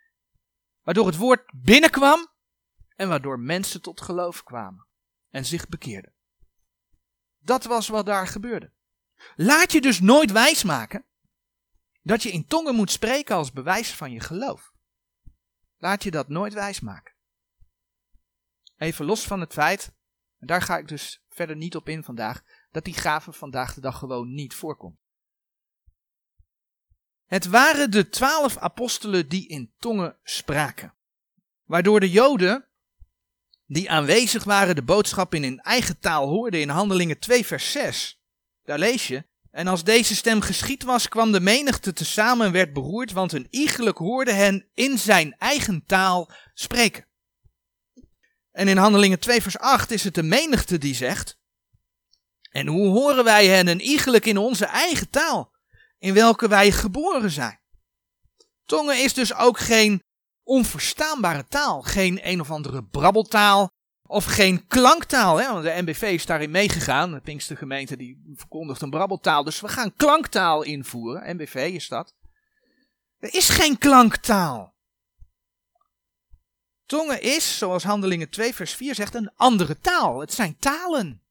[0.86, 2.28] Waardoor het woord binnenkwam
[2.96, 4.86] en waardoor mensen tot geloof kwamen
[5.30, 6.12] en zich bekeerden.
[7.38, 8.72] Dat was wat daar gebeurde.
[9.36, 11.04] Laat je dus nooit wijsmaken
[12.02, 14.72] dat je in tongen moet spreken als bewijs van je geloof.
[15.76, 17.14] Laat je dat nooit wijsmaken.
[18.76, 19.92] Even los van het feit,
[20.38, 23.80] en daar ga ik dus verder niet op in vandaag, dat die gave vandaag de
[23.80, 25.05] dag gewoon niet voorkomt.
[27.26, 30.94] Het waren de twaalf apostelen die in tongen spraken,
[31.64, 32.64] waardoor de Joden
[33.66, 38.20] die aanwezig waren de boodschap in hun eigen taal hoorden in Handelingen 2 vers 6.
[38.64, 42.72] Daar lees je, en als deze stem geschied was, kwam de menigte tezamen en werd
[42.72, 47.06] beroerd, want een iegelijk hoorde hen in zijn eigen taal spreken.
[48.52, 51.38] En in Handelingen 2 vers 8 is het de menigte die zegt,
[52.50, 55.55] en hoe horen wij hen een iegelijk in onze eigen taal,
[56.06, 57.60] in welke wij geboren zijn?
[58.64, 60.02] Tongen is dus ook geen
[60.42, 63.70] onverstaanbare taal, geen een of andere brabbeltaal,
[64.02, 65.52] of geen klanktaal, hè?
[65.52, 67.12] want de NBV is daarin meegegaan.
[67.12, 69.44] De Pinkste gemeente die verkondigt een brabbeltaal.
[69.44, 71.36] Dus we gaan klanktaal invoeren.
[71.36, 72.14] NBV is dat.
[73.18, 74.74] Er is geen klanktaal.
[76.84, 80.20] Tongen is, zoals Handelingen 2 vers 4 zegt, een andere taal.
[80.20, 81.22] Het zijn talen.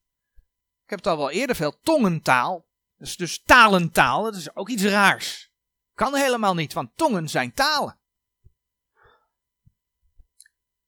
[0.84, 2.65] Ik heb het al wel eerder veel tongentaal.
[2.98, 4.24] Dat is dus talentaal.
[4.24, 5.52] Dat is ook iets raars.
[5.94, 8.00] Kan helemaal niet, want tongen zijn talen.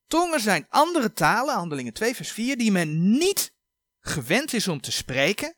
[0.07, 3.55] Tongen zijn andere talen, handelingen 2 vers 4, die men niet
[3.99, 5.55] gewend is om te spreken,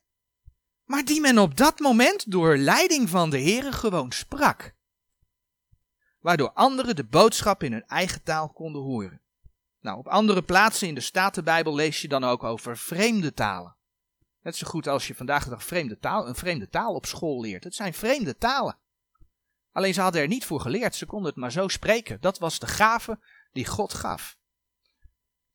[0.83, 4.75] maar die men op dat moment door leiding van de Here gewoon sprak.
[6.19, 9.21] Waardoor anderen de boodschap in hun eigen taal konden horen.
[9.79, 13.77] Nou, op andere plaatsen in de Statenbijbel lees je dan ook over vreemde talen.
[14.41, 17.41] Net zo goed als je vandaag de dag vreemde taal, een vreemde taal op school
[17.41, 17.63] leert.
[17.63, 18.77] Het zijn vreemde talen.
[19.71, 22.21] Alleen ze hadden er niet voor geleerd, ze konden het maar zo spreken.
[22.21, 23.19] Dat was de gave
[23.51, 24.39] die God gaf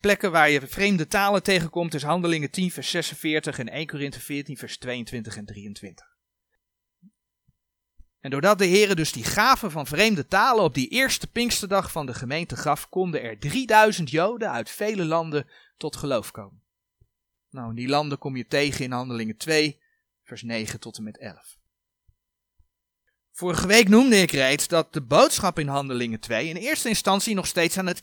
[0.04, 4.56] plekken waar je vreemde talen tegenkomt is Handelingen 10 vers 46 en 1 Korinthe 14
[4.56, 6.06] vers 22 en 23.
[8.20, 12.06] En doordat de Heer dus die gaven van vreemde talen op die eerste Pinksterdag van
[12.06, 16.63] de gemeente gaf, konden er 3000 Joden uit vele landen tot geloof komen.
[17.54, 19.80] Nou, die landen kom je tegen in Handelingen 2,
[20.22, 21.56] vers 9 tot en met 11.
[23.32, 27.46] Vorige week noemde ik reeds dat de boodschap in Handelingen 2 in eerste instantie nog
[27.46, 28.02] steeds aan, het,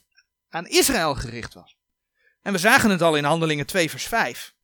[0.49, 1.77] aan Israël gericht was.
[2.41, 4.55] En we zagen het al in Handelingen 2, vers 5.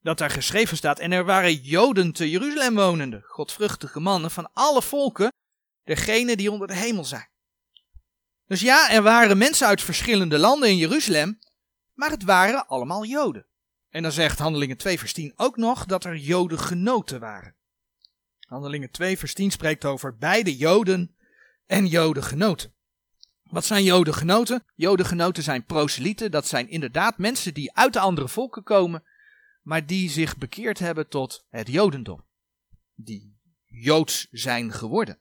[0.00, 4.82] Dat daar geschreven staat: En er waren Joden te Jeruzalem wonende, godvruchtige mannen van alle
[4.82, 5.32] volken,
[5.84, 7.28] degene die onder de hemel zijn.
[8.46, 11.38] Dus ja, er waren mensen uit verschillende landen in Jeruzalem,
[12.00, 13.46] maar het waren allemaal Joden.
[13.88, 17.54] En dan zegt Handelingen 2, vers 10 ook nog dat er Joden genoten waren.
[18.38, 21.16] Handelingen 2, vers 10 spreekt over beide Joden
[21.66, 22.74] en Joden genoten.
[23.42, 24.64] Wat zijn jodengenoten?
[24.74, 26.30] Jodengenoten zijn proselieten.
[26.30, 29.04] Dat zijn inderdaad mensen die uit de andere volken komen,
[29.62, 32.24] maar die zich bekeerd hebben tot het jodendom.
[32.94, 35.18] Die joods zijn geworden.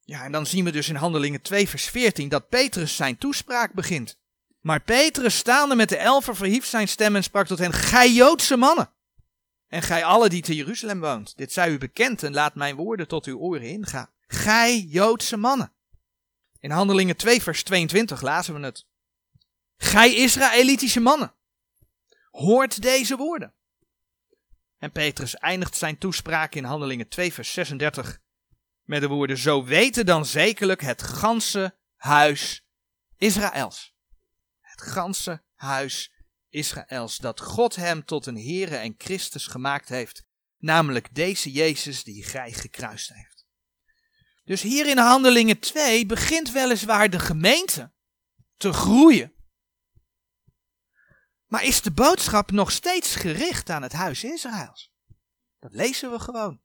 [0.00, 3.72] Ja, en dan zien we dus in Handelingen 2 vers 14 dat Petrus zijn toespraak
[3.72, 4.19] begint.
[4.60, 8.56] Maar Petrus staande met de elfen verhief zijn stem en sprak tot hen, gij Joodse
[8.56, 8.92] mannen.
[9.68, 13.08] En gij alle die te Jeruzalem woont, dit zij u bekend en laat mijn woorden
[13.08, 14.10] tot uw oren ingaan.
[14.26, 15.72] Gij Joodse mannen.
[16.58, 18.86] In Handelingen 2, vers 22 lazen we het.
[19.76, 21.34] Gij Israëlitische mannen,
[22.30, 23.54] hoort deze woorden.
[24.78, 28.20] En Petrus eindigt zijn toespraak in Handelingen 2, vers 36
[28.84, 32.66] met de woorden: Zo weten dan zekerlijk het ganse huis
[33.16, 33.89] Israëls.
[34.80, 36.12] Ganse huis
[36.48, 40.24] Israëls, dat God hem tot een Heere en Christus gemaakt heeft,
[40.58, 43.46] namelijk deze Jezus die gij gekruist heeft.
[44.44, 47.92] Dus hier in Handelingen 2 begint weliswaar de gemeente
[48.56, 49.34] te groeien.
[51.46, 54.92] Maar is de boodschap nog steeds gericht aan het huis Israëls?
[55.58, 56.60] Dat lezen we gewoon.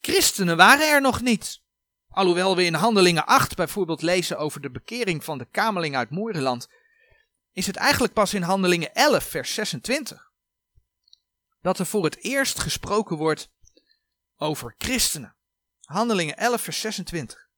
[0.00, 1.60] Christenen waren er nog niet.
[2.08, 6.68] Alhoewel we in Handelingen 8 bijvoorbeeld lezen over de bekering van de kameling uit Moerenland,
[7.52, 10.30] is het eigenlijk pas in Handelingen 11, vers 26,
[11.60, 13.52] dat er voor het eerst gesproken wordt
[14.36, 15.36] over christenen.
[15.80, 17.50] Handelingen 11, vers 26.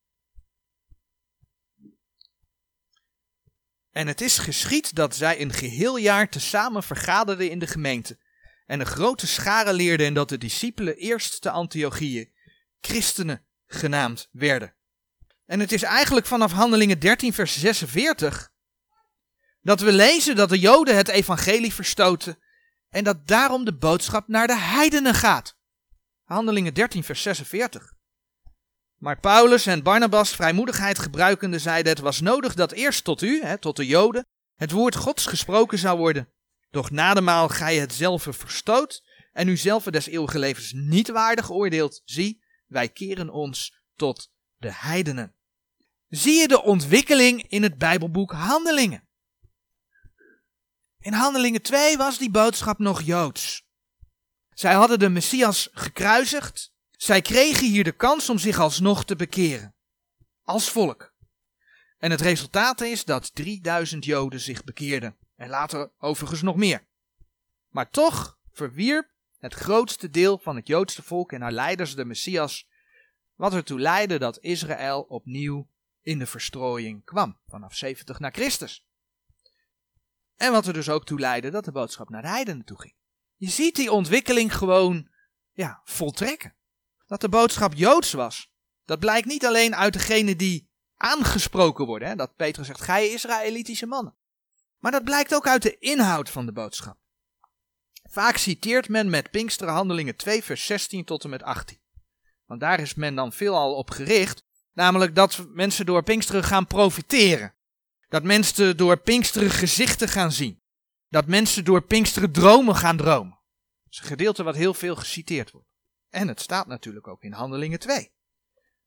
[3.91, 8.19] En het is geschied dat zij een geheel jaar tezamen vergaderden in de gemeente.
[8.67, 12.33] En een grote schare leerden en dat de discipelen eerst te Antiochieën
[12.81, 14.75] christenen genaamd werden.
[15.47, 18.53] En het is eigenlijk vanaf Handelingen 13, vers 46
[19.65, 22.39] dat we lezen dat de Joden het evangelie verstoten
[22.89, 25.57] en dat daarom de boodschap naar de heidenen gaat.
[26.25, 27.93] Handelingen 13, vers 46.
[28.99, 33.59] Maar Paulus en Barnabas, vrijmoedigheid gebruikende, zeiden: Het was nodig dat eerst tot u, hè,
[33.59, 36.29] tot de Joden, het woord Gods gesproken zou worden.
[36.71, 42.03] Doch nademaal gij het zelf verstoot en u zelf des eeuwige levens niet waardig oordeelt.
[42.05, 45.35] Zie, wij keren ons tot de heidenen.
[46.09, 49.04] Zie je de ontwikkeling in het Bijbelboek Handelingen?
[51.05, 53.67] In Handelingen 2 was die boodschap nog Joods.
[54.51, 56.73] Zij hadden de Messias gekruisigd.
[56.91, 59.75] Zij kregen hier de kans om zich alsnog te bekeren.
[60.43, 61.15] Als volk.
[61.99, 65.17] En het resultaat is dat 3000 Joden zich bekeerden.
[65.37, 66.87] En later overigens nog meer.
[67.69, 72.69] Maar toch verwierp het grootste deel van het Joodse volk en haar leiders de Messias.
[73.35, 75.69] Wat ertoe leidde dat Israël opnieuw
[76.03, 77.39] in de verstrooiing kwam.
[77.47, 78.87] Vanaf 70 na Christus.
[80.37, 82.95] En wat er dus ook toe leidde dat de boodschap naar de heidenen toe ging.
[83.37, 85.09] Je ziet die ontwikkeling gewoon
[85.53, 86.55] ja, voltrekken.
[87.07, 88.53] Dat de boodschap Joods was.
[88.85, 92.09] Dat blijkt niet alleen uit degene die aangesproken worden.
[92.09, 92.15] Hè?
[92.15, 94.17] Dat Petrus zegt, gij Israëlitische mannen.
[94.79, 96.99] Maar dat blijkt ook uit de inhoud van de boodschap.
[98.11, 101.79] Vaak citeert men met Pinksterhandelingen 2 vers 16 tot en met 18.
[102.47, 104.45] Want daar is men dan veelal op gericht.
[104.73, 107.55] Namelijk dat mensen door Pinksteren gaan profiteren.
[108.09, 110.63] Dat mensen door Pinksteren gezichten gaan zien.
[111.09, 113.41] Dat mensen door Pinksteren dromen gaan dromen.
[113.85, 115.69] Dat is een gedeelte wat heel veel geciteerd wordt.
[116.09, 118.13] En het staat natuurlijk ook in Handelingen 2.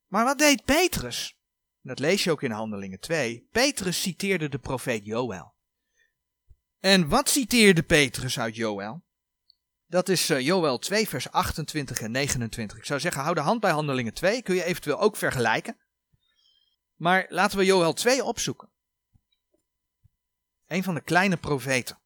[0.08, 1.38] Maar wat deed Petrus?
[1.82, 3.48] Dat lees je ook in Handelingen 2.
[3.52, 5.56] Petrus citeerde de profeet Joël.
[6.80, 9.06] En wat citeerde Petrus uit Joël?
[9.86, 12.78] Dat is uh, Joël 2, vers 28 en 29.
[12.78, 14.42] Ik zou zeggen, hou de hand bij Handelingen 2.
[14.42, 15.78] Kun je eventueel ook vergelijken.
[16.96, 18.72] Maar laten we Joël 2 opzoeken.
[20.68, 22.00] Een van de kleine profeten.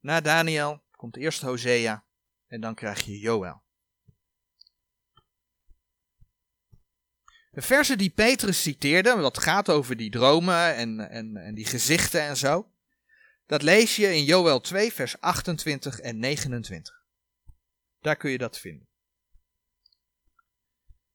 [0.00, 2.04] Na Daniel komt eerst Hosea
[2.46, 3.62] en dan krijg je Joël.
[7.50, 12.20] De versen die Petrus citeerde, wat gaat over die dromen en, en, en die gezichten
[12.20, 12.72] en zo,
[13.46, 17.04] dat lees je in Joël 2, vers 28 en 29.
[18.00, 18.88] Daar kun je dat vinden.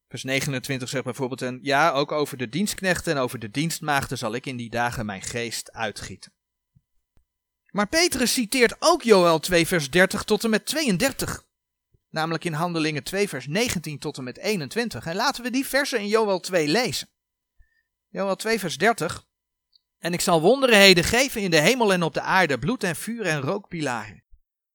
[0.08, 4.34] Vers 29 zegt bijvoorbeeld, en ja, ook over de dienstknechten en over de dienstmaagden zal
[4.34, 6.34] ik in die dagen mijn geest uitgieten.
[7.74, 11.46] Maar Petrus citeert ook Joël 2, vers 30 tot en met 32.
[12.10, 15.06] Namelijk in Handelingen 2, vers 19 tot en met 21.
[15.06, 17.10] En laten we die versen in Joël 2 lezen.
[18.10, 19.26] Joël 2, vers 30.
[20.00, 23.26] En ik zal wonderheden geven in de hemel en op de aarde, bloed en vuur
[23.26, 24.24] en rookpilaren.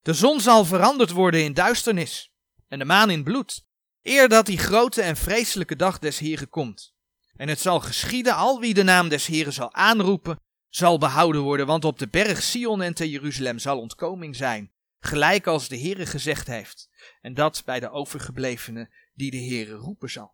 [0.03, 2.33] De zon zal veranderd worden in duisternis
[2.69, 3.65] en de maan in bloed,
[4.03, 6.95] eer dat die grote en vreselijke dag des Heren komt.
[7.37, 10.39] En het zal geschieden, al wie de naam des Heren zal aanroepen,
[10.79, 15.47] zal behouden worden, want op de berg Sion en te Jeruzalem zal ontkoming zijn, gelijk
[15.47, 16.89] als de Heere gezegd heeft,
[17.21, 20.33] en dat bij de overgeblevenen die de Heere roepen zal.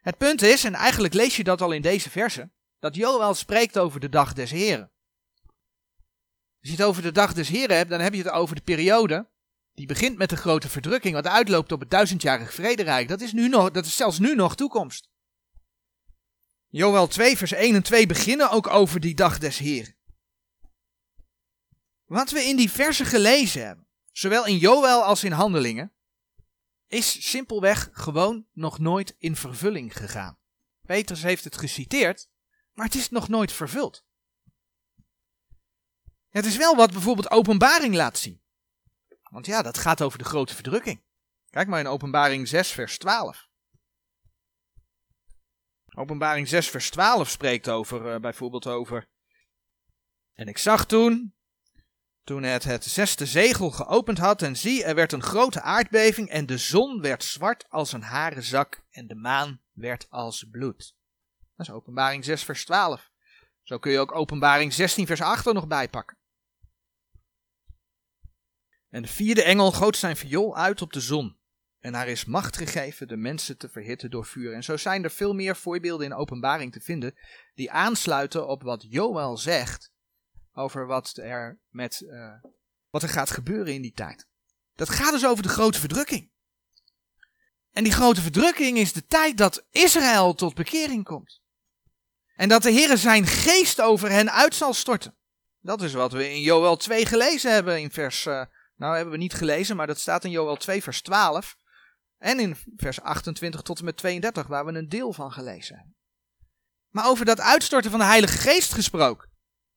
[0.00, 3.78] Het punt is, en eigenlijk lees je dat al in deze verse, dat Joël spreekt
[3.78, 4.90] over de dag des Heren.
[6.60, 8.62] Als je het over de dag des Heren hebt, dan heb je het over de
[8.62, 9.26] periode
[9.74, 13.08] die begint met de grote verdrukking, wat uitloopt op het duizendjarig vrederijk.
[13.08, 15.08] Dat is, nu nog, dat is zelfs nu nog toekomst.
[16.76, 19.96] Joël 2, vers 1 en 2 beginnen ook over die dag des Heren.
[22.04, 25.92] Wat we in die versen gelezen hebben, zowel in Joël als in Handelingen,
[26.86, 30.38] is simpelweg gewoon nog nooit in vervulling gegaan.
[30.82, 32.28] Petrus heeft het geciteerd,
[32.72, 34.04] maar het is nog nooit vervuld.
[36.28, 38.42] Het is wel wat bijvoorbeeld openbaring laat zien.
[39.22, 41.04] Want ja, dat gaat over de grote verdrukking.
[41.50, 43.45] Kijk maar in openbaring 6 vers 12.
[45.98, 49.08] Openbaring 6 vers 12 spreekt over, uh, bijvoorbeeld over.
[50.34, 51.34] En ik zag toen,
[52.24, 56.46] toen het het zesde zegel geopend had, en zie, er werd een grote aardbeving, en
[56.46, 60.94] de zon werd zwart als een harenzak, en de maan werd als bloed.
[61.56, 63.10] Dat is openbaring 6 vers 12.
[63.62, 66.16] Zo kun je ook openbaring 16 vers 8 er nog bij pakken.
[68.88, 71.35] En de vierde engel goot zijn viool uit op de zon.
[71.86, 74.54] En haar is macht gegeven de mensen te verhitten door vuur.
[74.54, 77.14] En zo zijn er veel meer voorbeelden in openbaring te vinden
[77.54, 79.92] die aansluiten op wat Joël zegt
[80.52, 82.32] over wat er, met, uh,
[82.90, 84.26] wat er gaat gebeuren in die tijd.
[84.74, 86.30] Dat gaat dus over de grote verdrukking.
[87.72, 91.40] En die grote verdrukking is de tijd dat Israël tot bekering komt.
[92.34, 95.16] En dat de Heer zijn geest over hen uit zal storten.
[95.60, 98.26] Dat is wat we in Joel 2 gelezen hebben in vers...
[98.26, 98.44] Uh,
[98.76, 101.56] nou hebben we niet gelezen, maar dat staat in Joel 2 vers 12.
[102.18, 105.96] En in vers 28 tot en met 32, waar we een deel van gelezen hebben.
[106.90, 109.30] Maar over dat uitstorten van de Heilige Geest gesproken.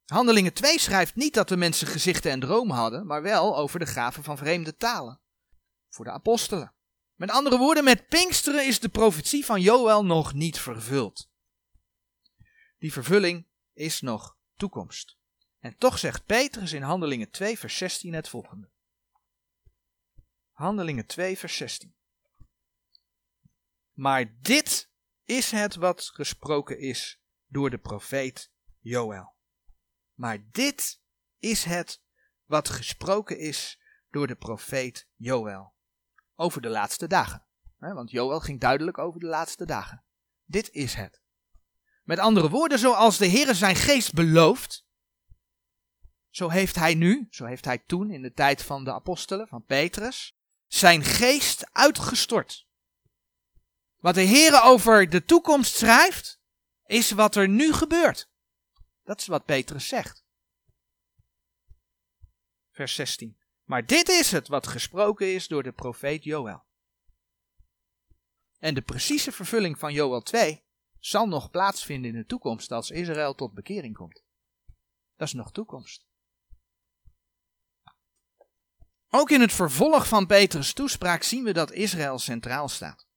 [0.06, 3.86] Handelingen 2 schrijft niet dat de mensen gezichten en dromen hadden, maar wel over de
[3.86, 5.22] gaven van vreemde talen.
[5.90, 6.74] Voor de apostelen.
[7.16, 11.30] Met andere woorden, met Pinksteren is de profetie van Joël nog niet vervuld.
[12.78, 15.18] Die vervulling is nog toekomst.
[15.60, 18.70] En toch zegt Petrus in Handelingen 2, vers 16 het volgende.
[20.52, 21.96] Handelingen 2, vers 16.
[24.00, 24.90] Maar dit
[25.24, 29.36] is het wat gesproken is door de profeet Joël.
[30.14, 31.02] Maar dit
[31.40, 32.02] is het
[32.46, 33.80] wat gesproken is
[34.10, 35.74] door de profeet Joël
[36.36, 37.46] over de laatste dagen.
[37.78, 40.04] Want Joël ging duidelijk over de laatste dagen.
[40.46, 41.22] Dit is het.
[42.04, 44.86] Met andere woorden, zoals de Heer zijn geest belooft,
[46.30, 49.66] zo heeft hij nu, zo heeft hij toen in de tijd van de apostelen, van
[49.66, 50.38] Petrus,
[50.68, 52.68] zijn geest uitgestort.
[54.00, 56.42] Wat de Heer over de toekomst schrijft,
[56.86, 58.30] is wat er nu gebeurt.
[59.04, 60.26] Dat is wat Petrus zegt.
[62.72, 63.38] Vers 16.
[63.64, 66.64] Maar dit is het wat gesproken is door de profeet Joël.
[68.60, 70.64] En de precieze vervulling van Joël 2
[71.00, 74.24] zal nog plaatsvinden in de toekomst als Israël tot bekering komt.
[75.16, 76.08] Dat is nog toekomst.
[79.10, 83.09] Ook in het vervolg van Petrus' toespraak zien we dat Israël centraal staat.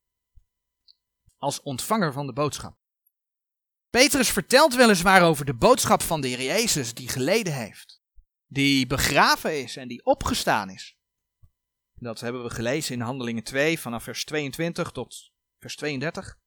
[1.43, 2.77] Als ontvanger van de boodschap.
[3.89, 8.01] Petrus vertelt weliswaar over de boodschap van de Heer Jezus die geleden heeft.
[8.47, 10.97] Die begraven is en die opgestaan is.
[11.93, 16.37] Dat hebben we gelezen in Handelingen 2 vanaf vers 22 tot vers 32.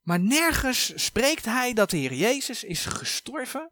[0.00, 3.70] Maar nergens spreekt hij dat de Heer Jezus is gestorven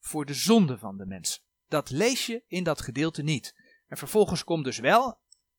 [0.00, 1.42] voor de zonde van de mensen.
[1.66, 3.54] Dat lees je in dat gedeelte niet.
[3.86, 5.04] En vervolgens komt dus wel,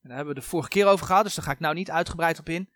[0.01, 1.91] en daar hebben we de vorige keer over gehad, dus daar ga ik nou niet
[1.91, 2.69] uitgebreid op in,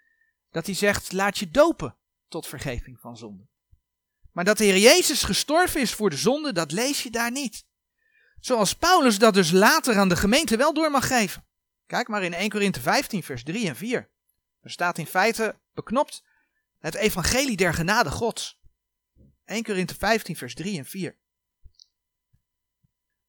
[0.53, 1.97] dat hij zegt, laat je dopen
[2.27, 3.47] tot vergeving van zonde.
[4.31, 7.65] Maar dat de Heer Jezus gestorven is voor de zonde, dat lees je daar niet.
[8.39, 11.45] Zoals Paulus dat dus later aan de gemeente wel door mag geven.
[11.85, 14.11] Kijk maar in 1 Korinthe 15, vers 3 en 4.
[14.61, 16.23] Er staat in feite beknopt
[16.77, 18.59] het evangelie der genade Gods.
[19.45, 21.17] 1 Korinthe 15, vers 3 en 4.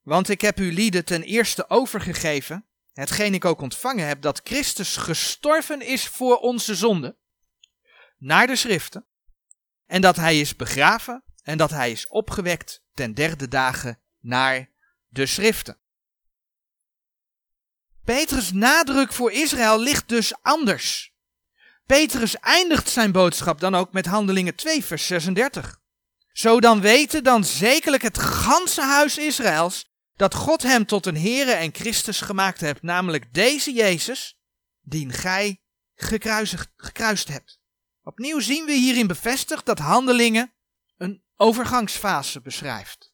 [0.01, 4.97] Want ik heb u lieden ten eerste overgegeven, hetgeen ik ook ontvangen heb, dat Christus
[4.97, 7.17] gestorven is voor onze zonde,
[8.19, 9.07] naar de schriften,
[9.87, 14.71] en dat hij is begraven en dat hij is opgewekt ten derde dagen naar
[15.09, 15.79] de schriften.
[18.05, 21.13] Petrus' nadruk voor Israël ligt dus anders.
[21.87, 25.81] Petrus eindigt zijn boodschap dan ook met Handelingen 2, vers 36.
[26.33, 31.53] Zo dan weten dan zekerlijk het ganse huis Israëls dat God hem tot een Heere
[31.53, 34.39] en Christus gemaakt hebt, namelijk deze Jezus,
[34.81, 35.61] dien gij
[35.95, 37.61] gekruisigd, gekruist hebt.
[38.03, 40.53] Opnieuw zien we hierin bevestigd dat Handelingen
[40.97, 43.13] een overgangsfase beschrijft.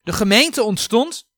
[0.00, 1.28] De gemeente ontstond,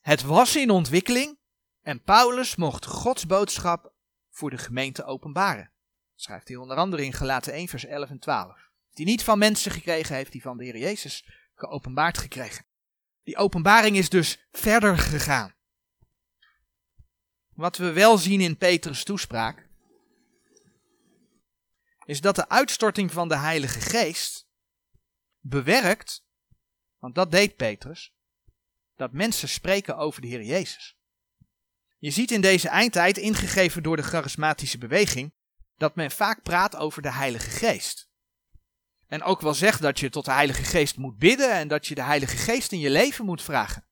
[0.00, 1.38] het was in ontwikkeling
[1.82, 3.92] en Paulus mocht Gods boodschap
[4.30, 5.72] voor de gemeente openbaren.
[6.12, 8.70] Dat schrijft hij onder andere in Galaten 1 vers 11 en 12.
[8.90, 11.24] Die niet van mensen gekregen heeft, die van de Heer Jezus
[11.54, 12.64] geopenbaard gekregen.
[13.22, 15.54] Die openbaring is dus verder gegaan.
[17.54, 19.68] Wat we wel zien in Petrus' toespraak,
[22.04, 24.48] is dat de uitstorting van de Heilige Geest
[25.40, 26.24] bewerkt,
[26.98, 28.14] want dat deed Petrus,
[28.96, 30.98] dat mensen spreken over de Heer Jezus.
[31.98, 35.34] Je ziet in deze eindtijd, ingegeven door de charismatische beweging,
[35.76, 38.09] dat men vaak praat over de Heilige Geest.
[39.10, 41.94] En ook wel zegt dat je tot de Heilige Geest moet bidden en dat je
[41.94, 43.86] de Heilige Geest in je leven moet vragen.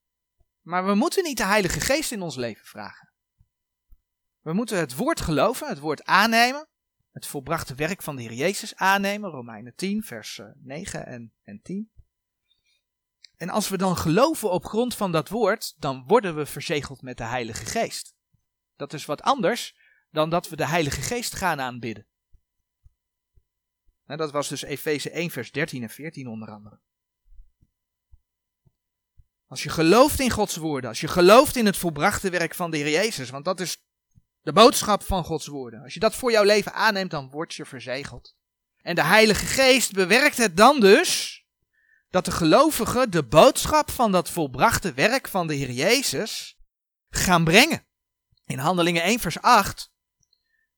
[0.61, 3.13] Maar we moeten niet de Heilige Geest in ons leven vragen.
[4.41, 6.69] We moeten het woord geloven, het woord aannemen,
[7.13, 11.61] het volbrachte werk van de Heer Jezus aannemen, Romeinen 10, vers 9 eh, en, en
[11.63, 11.91] 10.
[13.37, 17.17] En als we dan geloven op grond van dat woord, dan worden we verzegeld met
[17.17, 18.15] de Heilige Geest.
[18.77, 19.77] Dat is wat anders
[20.11, 22.07] dan dat we de Heilige Geest gaan aanbidden.
[24.17, 26.81] Dat was dus Efeze 1, vers 13 en 14 onder andere.
[29.47, 32.77] Als je gelooft in Gods woorden, als je gelooft in het volbrachte werk van de
[32.77, 33.83] Heer Jezus, want dat is
[34.43, 35.83] de boodschap van Gods woorden.
[35.83, 38.37] Als je dat voor jouw leven aanneemt, dan word je verzegeld.
[38.83, 41.43] En de Heilige Geest bewerkt het dan dus
[42.11, 46.59] dat de gelovigen de boodschap van dat volbrachte werk van de Heer Jezus
[47.11, 47.87] gaan brengen.
[48.45, 49.93] In Handelingen 1 vers 8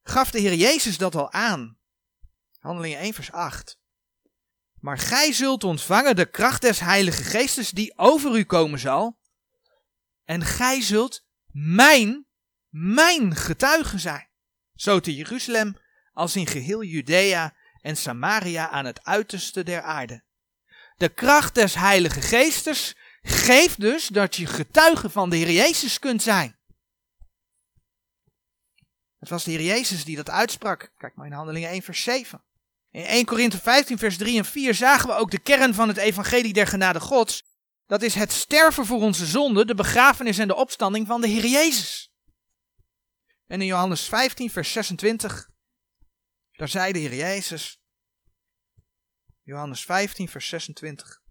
[0.03, 1.79] gaf de Heer Jezus dat al aan.
[2.61, 3.79] Handelingen 1 vers 8.
[4.81, 9.19] Maar gij zult ontvangen de kracht des Heilige Geestes die over u komen zal.
[10.25, 12.27] En gij zult mijn,
[12.69, 14.29] mijn getuige zijn.
[14.75, 15.77] Zo te Jeruzalem
[16.13, 20.25] als in geheel Judea en Samaria aan het uiterste der aarde.
[20.97, 26.23] De kracht des Heilige Geestes geeft dus dat je getuige van de Heer Jezus kunt
[26.23, 26.59] zijn.
[29.19, 30.93] Het was de Heer Jezus die dat uitsprak.
[30.97, 32.45] Kijk maar in Handelingen 1 vers 7.
[32.91, 35.97] In 1 Korinthe 15 vers 3 en 4 zagen we ook de kern van het
[35.97, 37.43] evangelie der genade Gods.
[37.87, 41.47] Dat is het sterven voor onze zonde, de begrafenis en de opstanding van de Heer
[41.47, 42.13] Jezus.
[43.47, 45.51] En in Johannes 15 vers 26,
[46.53, 47.81] daar zei de Heer Jezus,
[49.43, 51.23] Johannes 15, vers 26.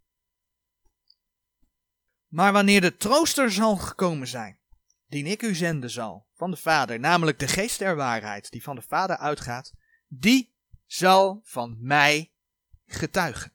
[2.28, 4.60] Maar wanneer de trooster zal gekomen zijn,
[5.08, 8.76] die ik u zenden zal, van de Vader, namelijk de geest der waarheid, die van
[8.76, 9.72] de Vader uitgaat,
[10.08, 10.58] die
[10.92, 12.32] zal van mij
[12.86, 13.54] getuigen.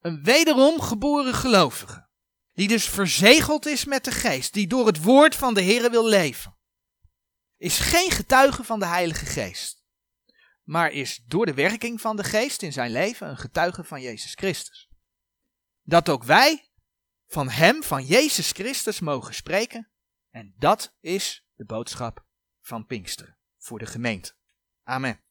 [0.00, 2.08] Een wederom geboren gelovige,
[2.52, 6.06] die dus verzegeld is met de geest, die door het woord van de Heer wil
[6.06, 6.56] leven,
[7.56, 9.84] is geen getuige van de Heilige Geest,
[10.62, 14.34] maar is door de werking van de geest in zijn leven een getuige van Jezus
[14.34, 14.88] Christus.
[15.82, 16.70] Dat ook wij
[17.26, 19.90] van Hem, van Jezus Christus, mogen spreken.
[20.30, 22.26] En dat is de boodschap
[22.60, 24.34] van Pinksteren voor de gemeente.
[24.82, 25.25] Amen.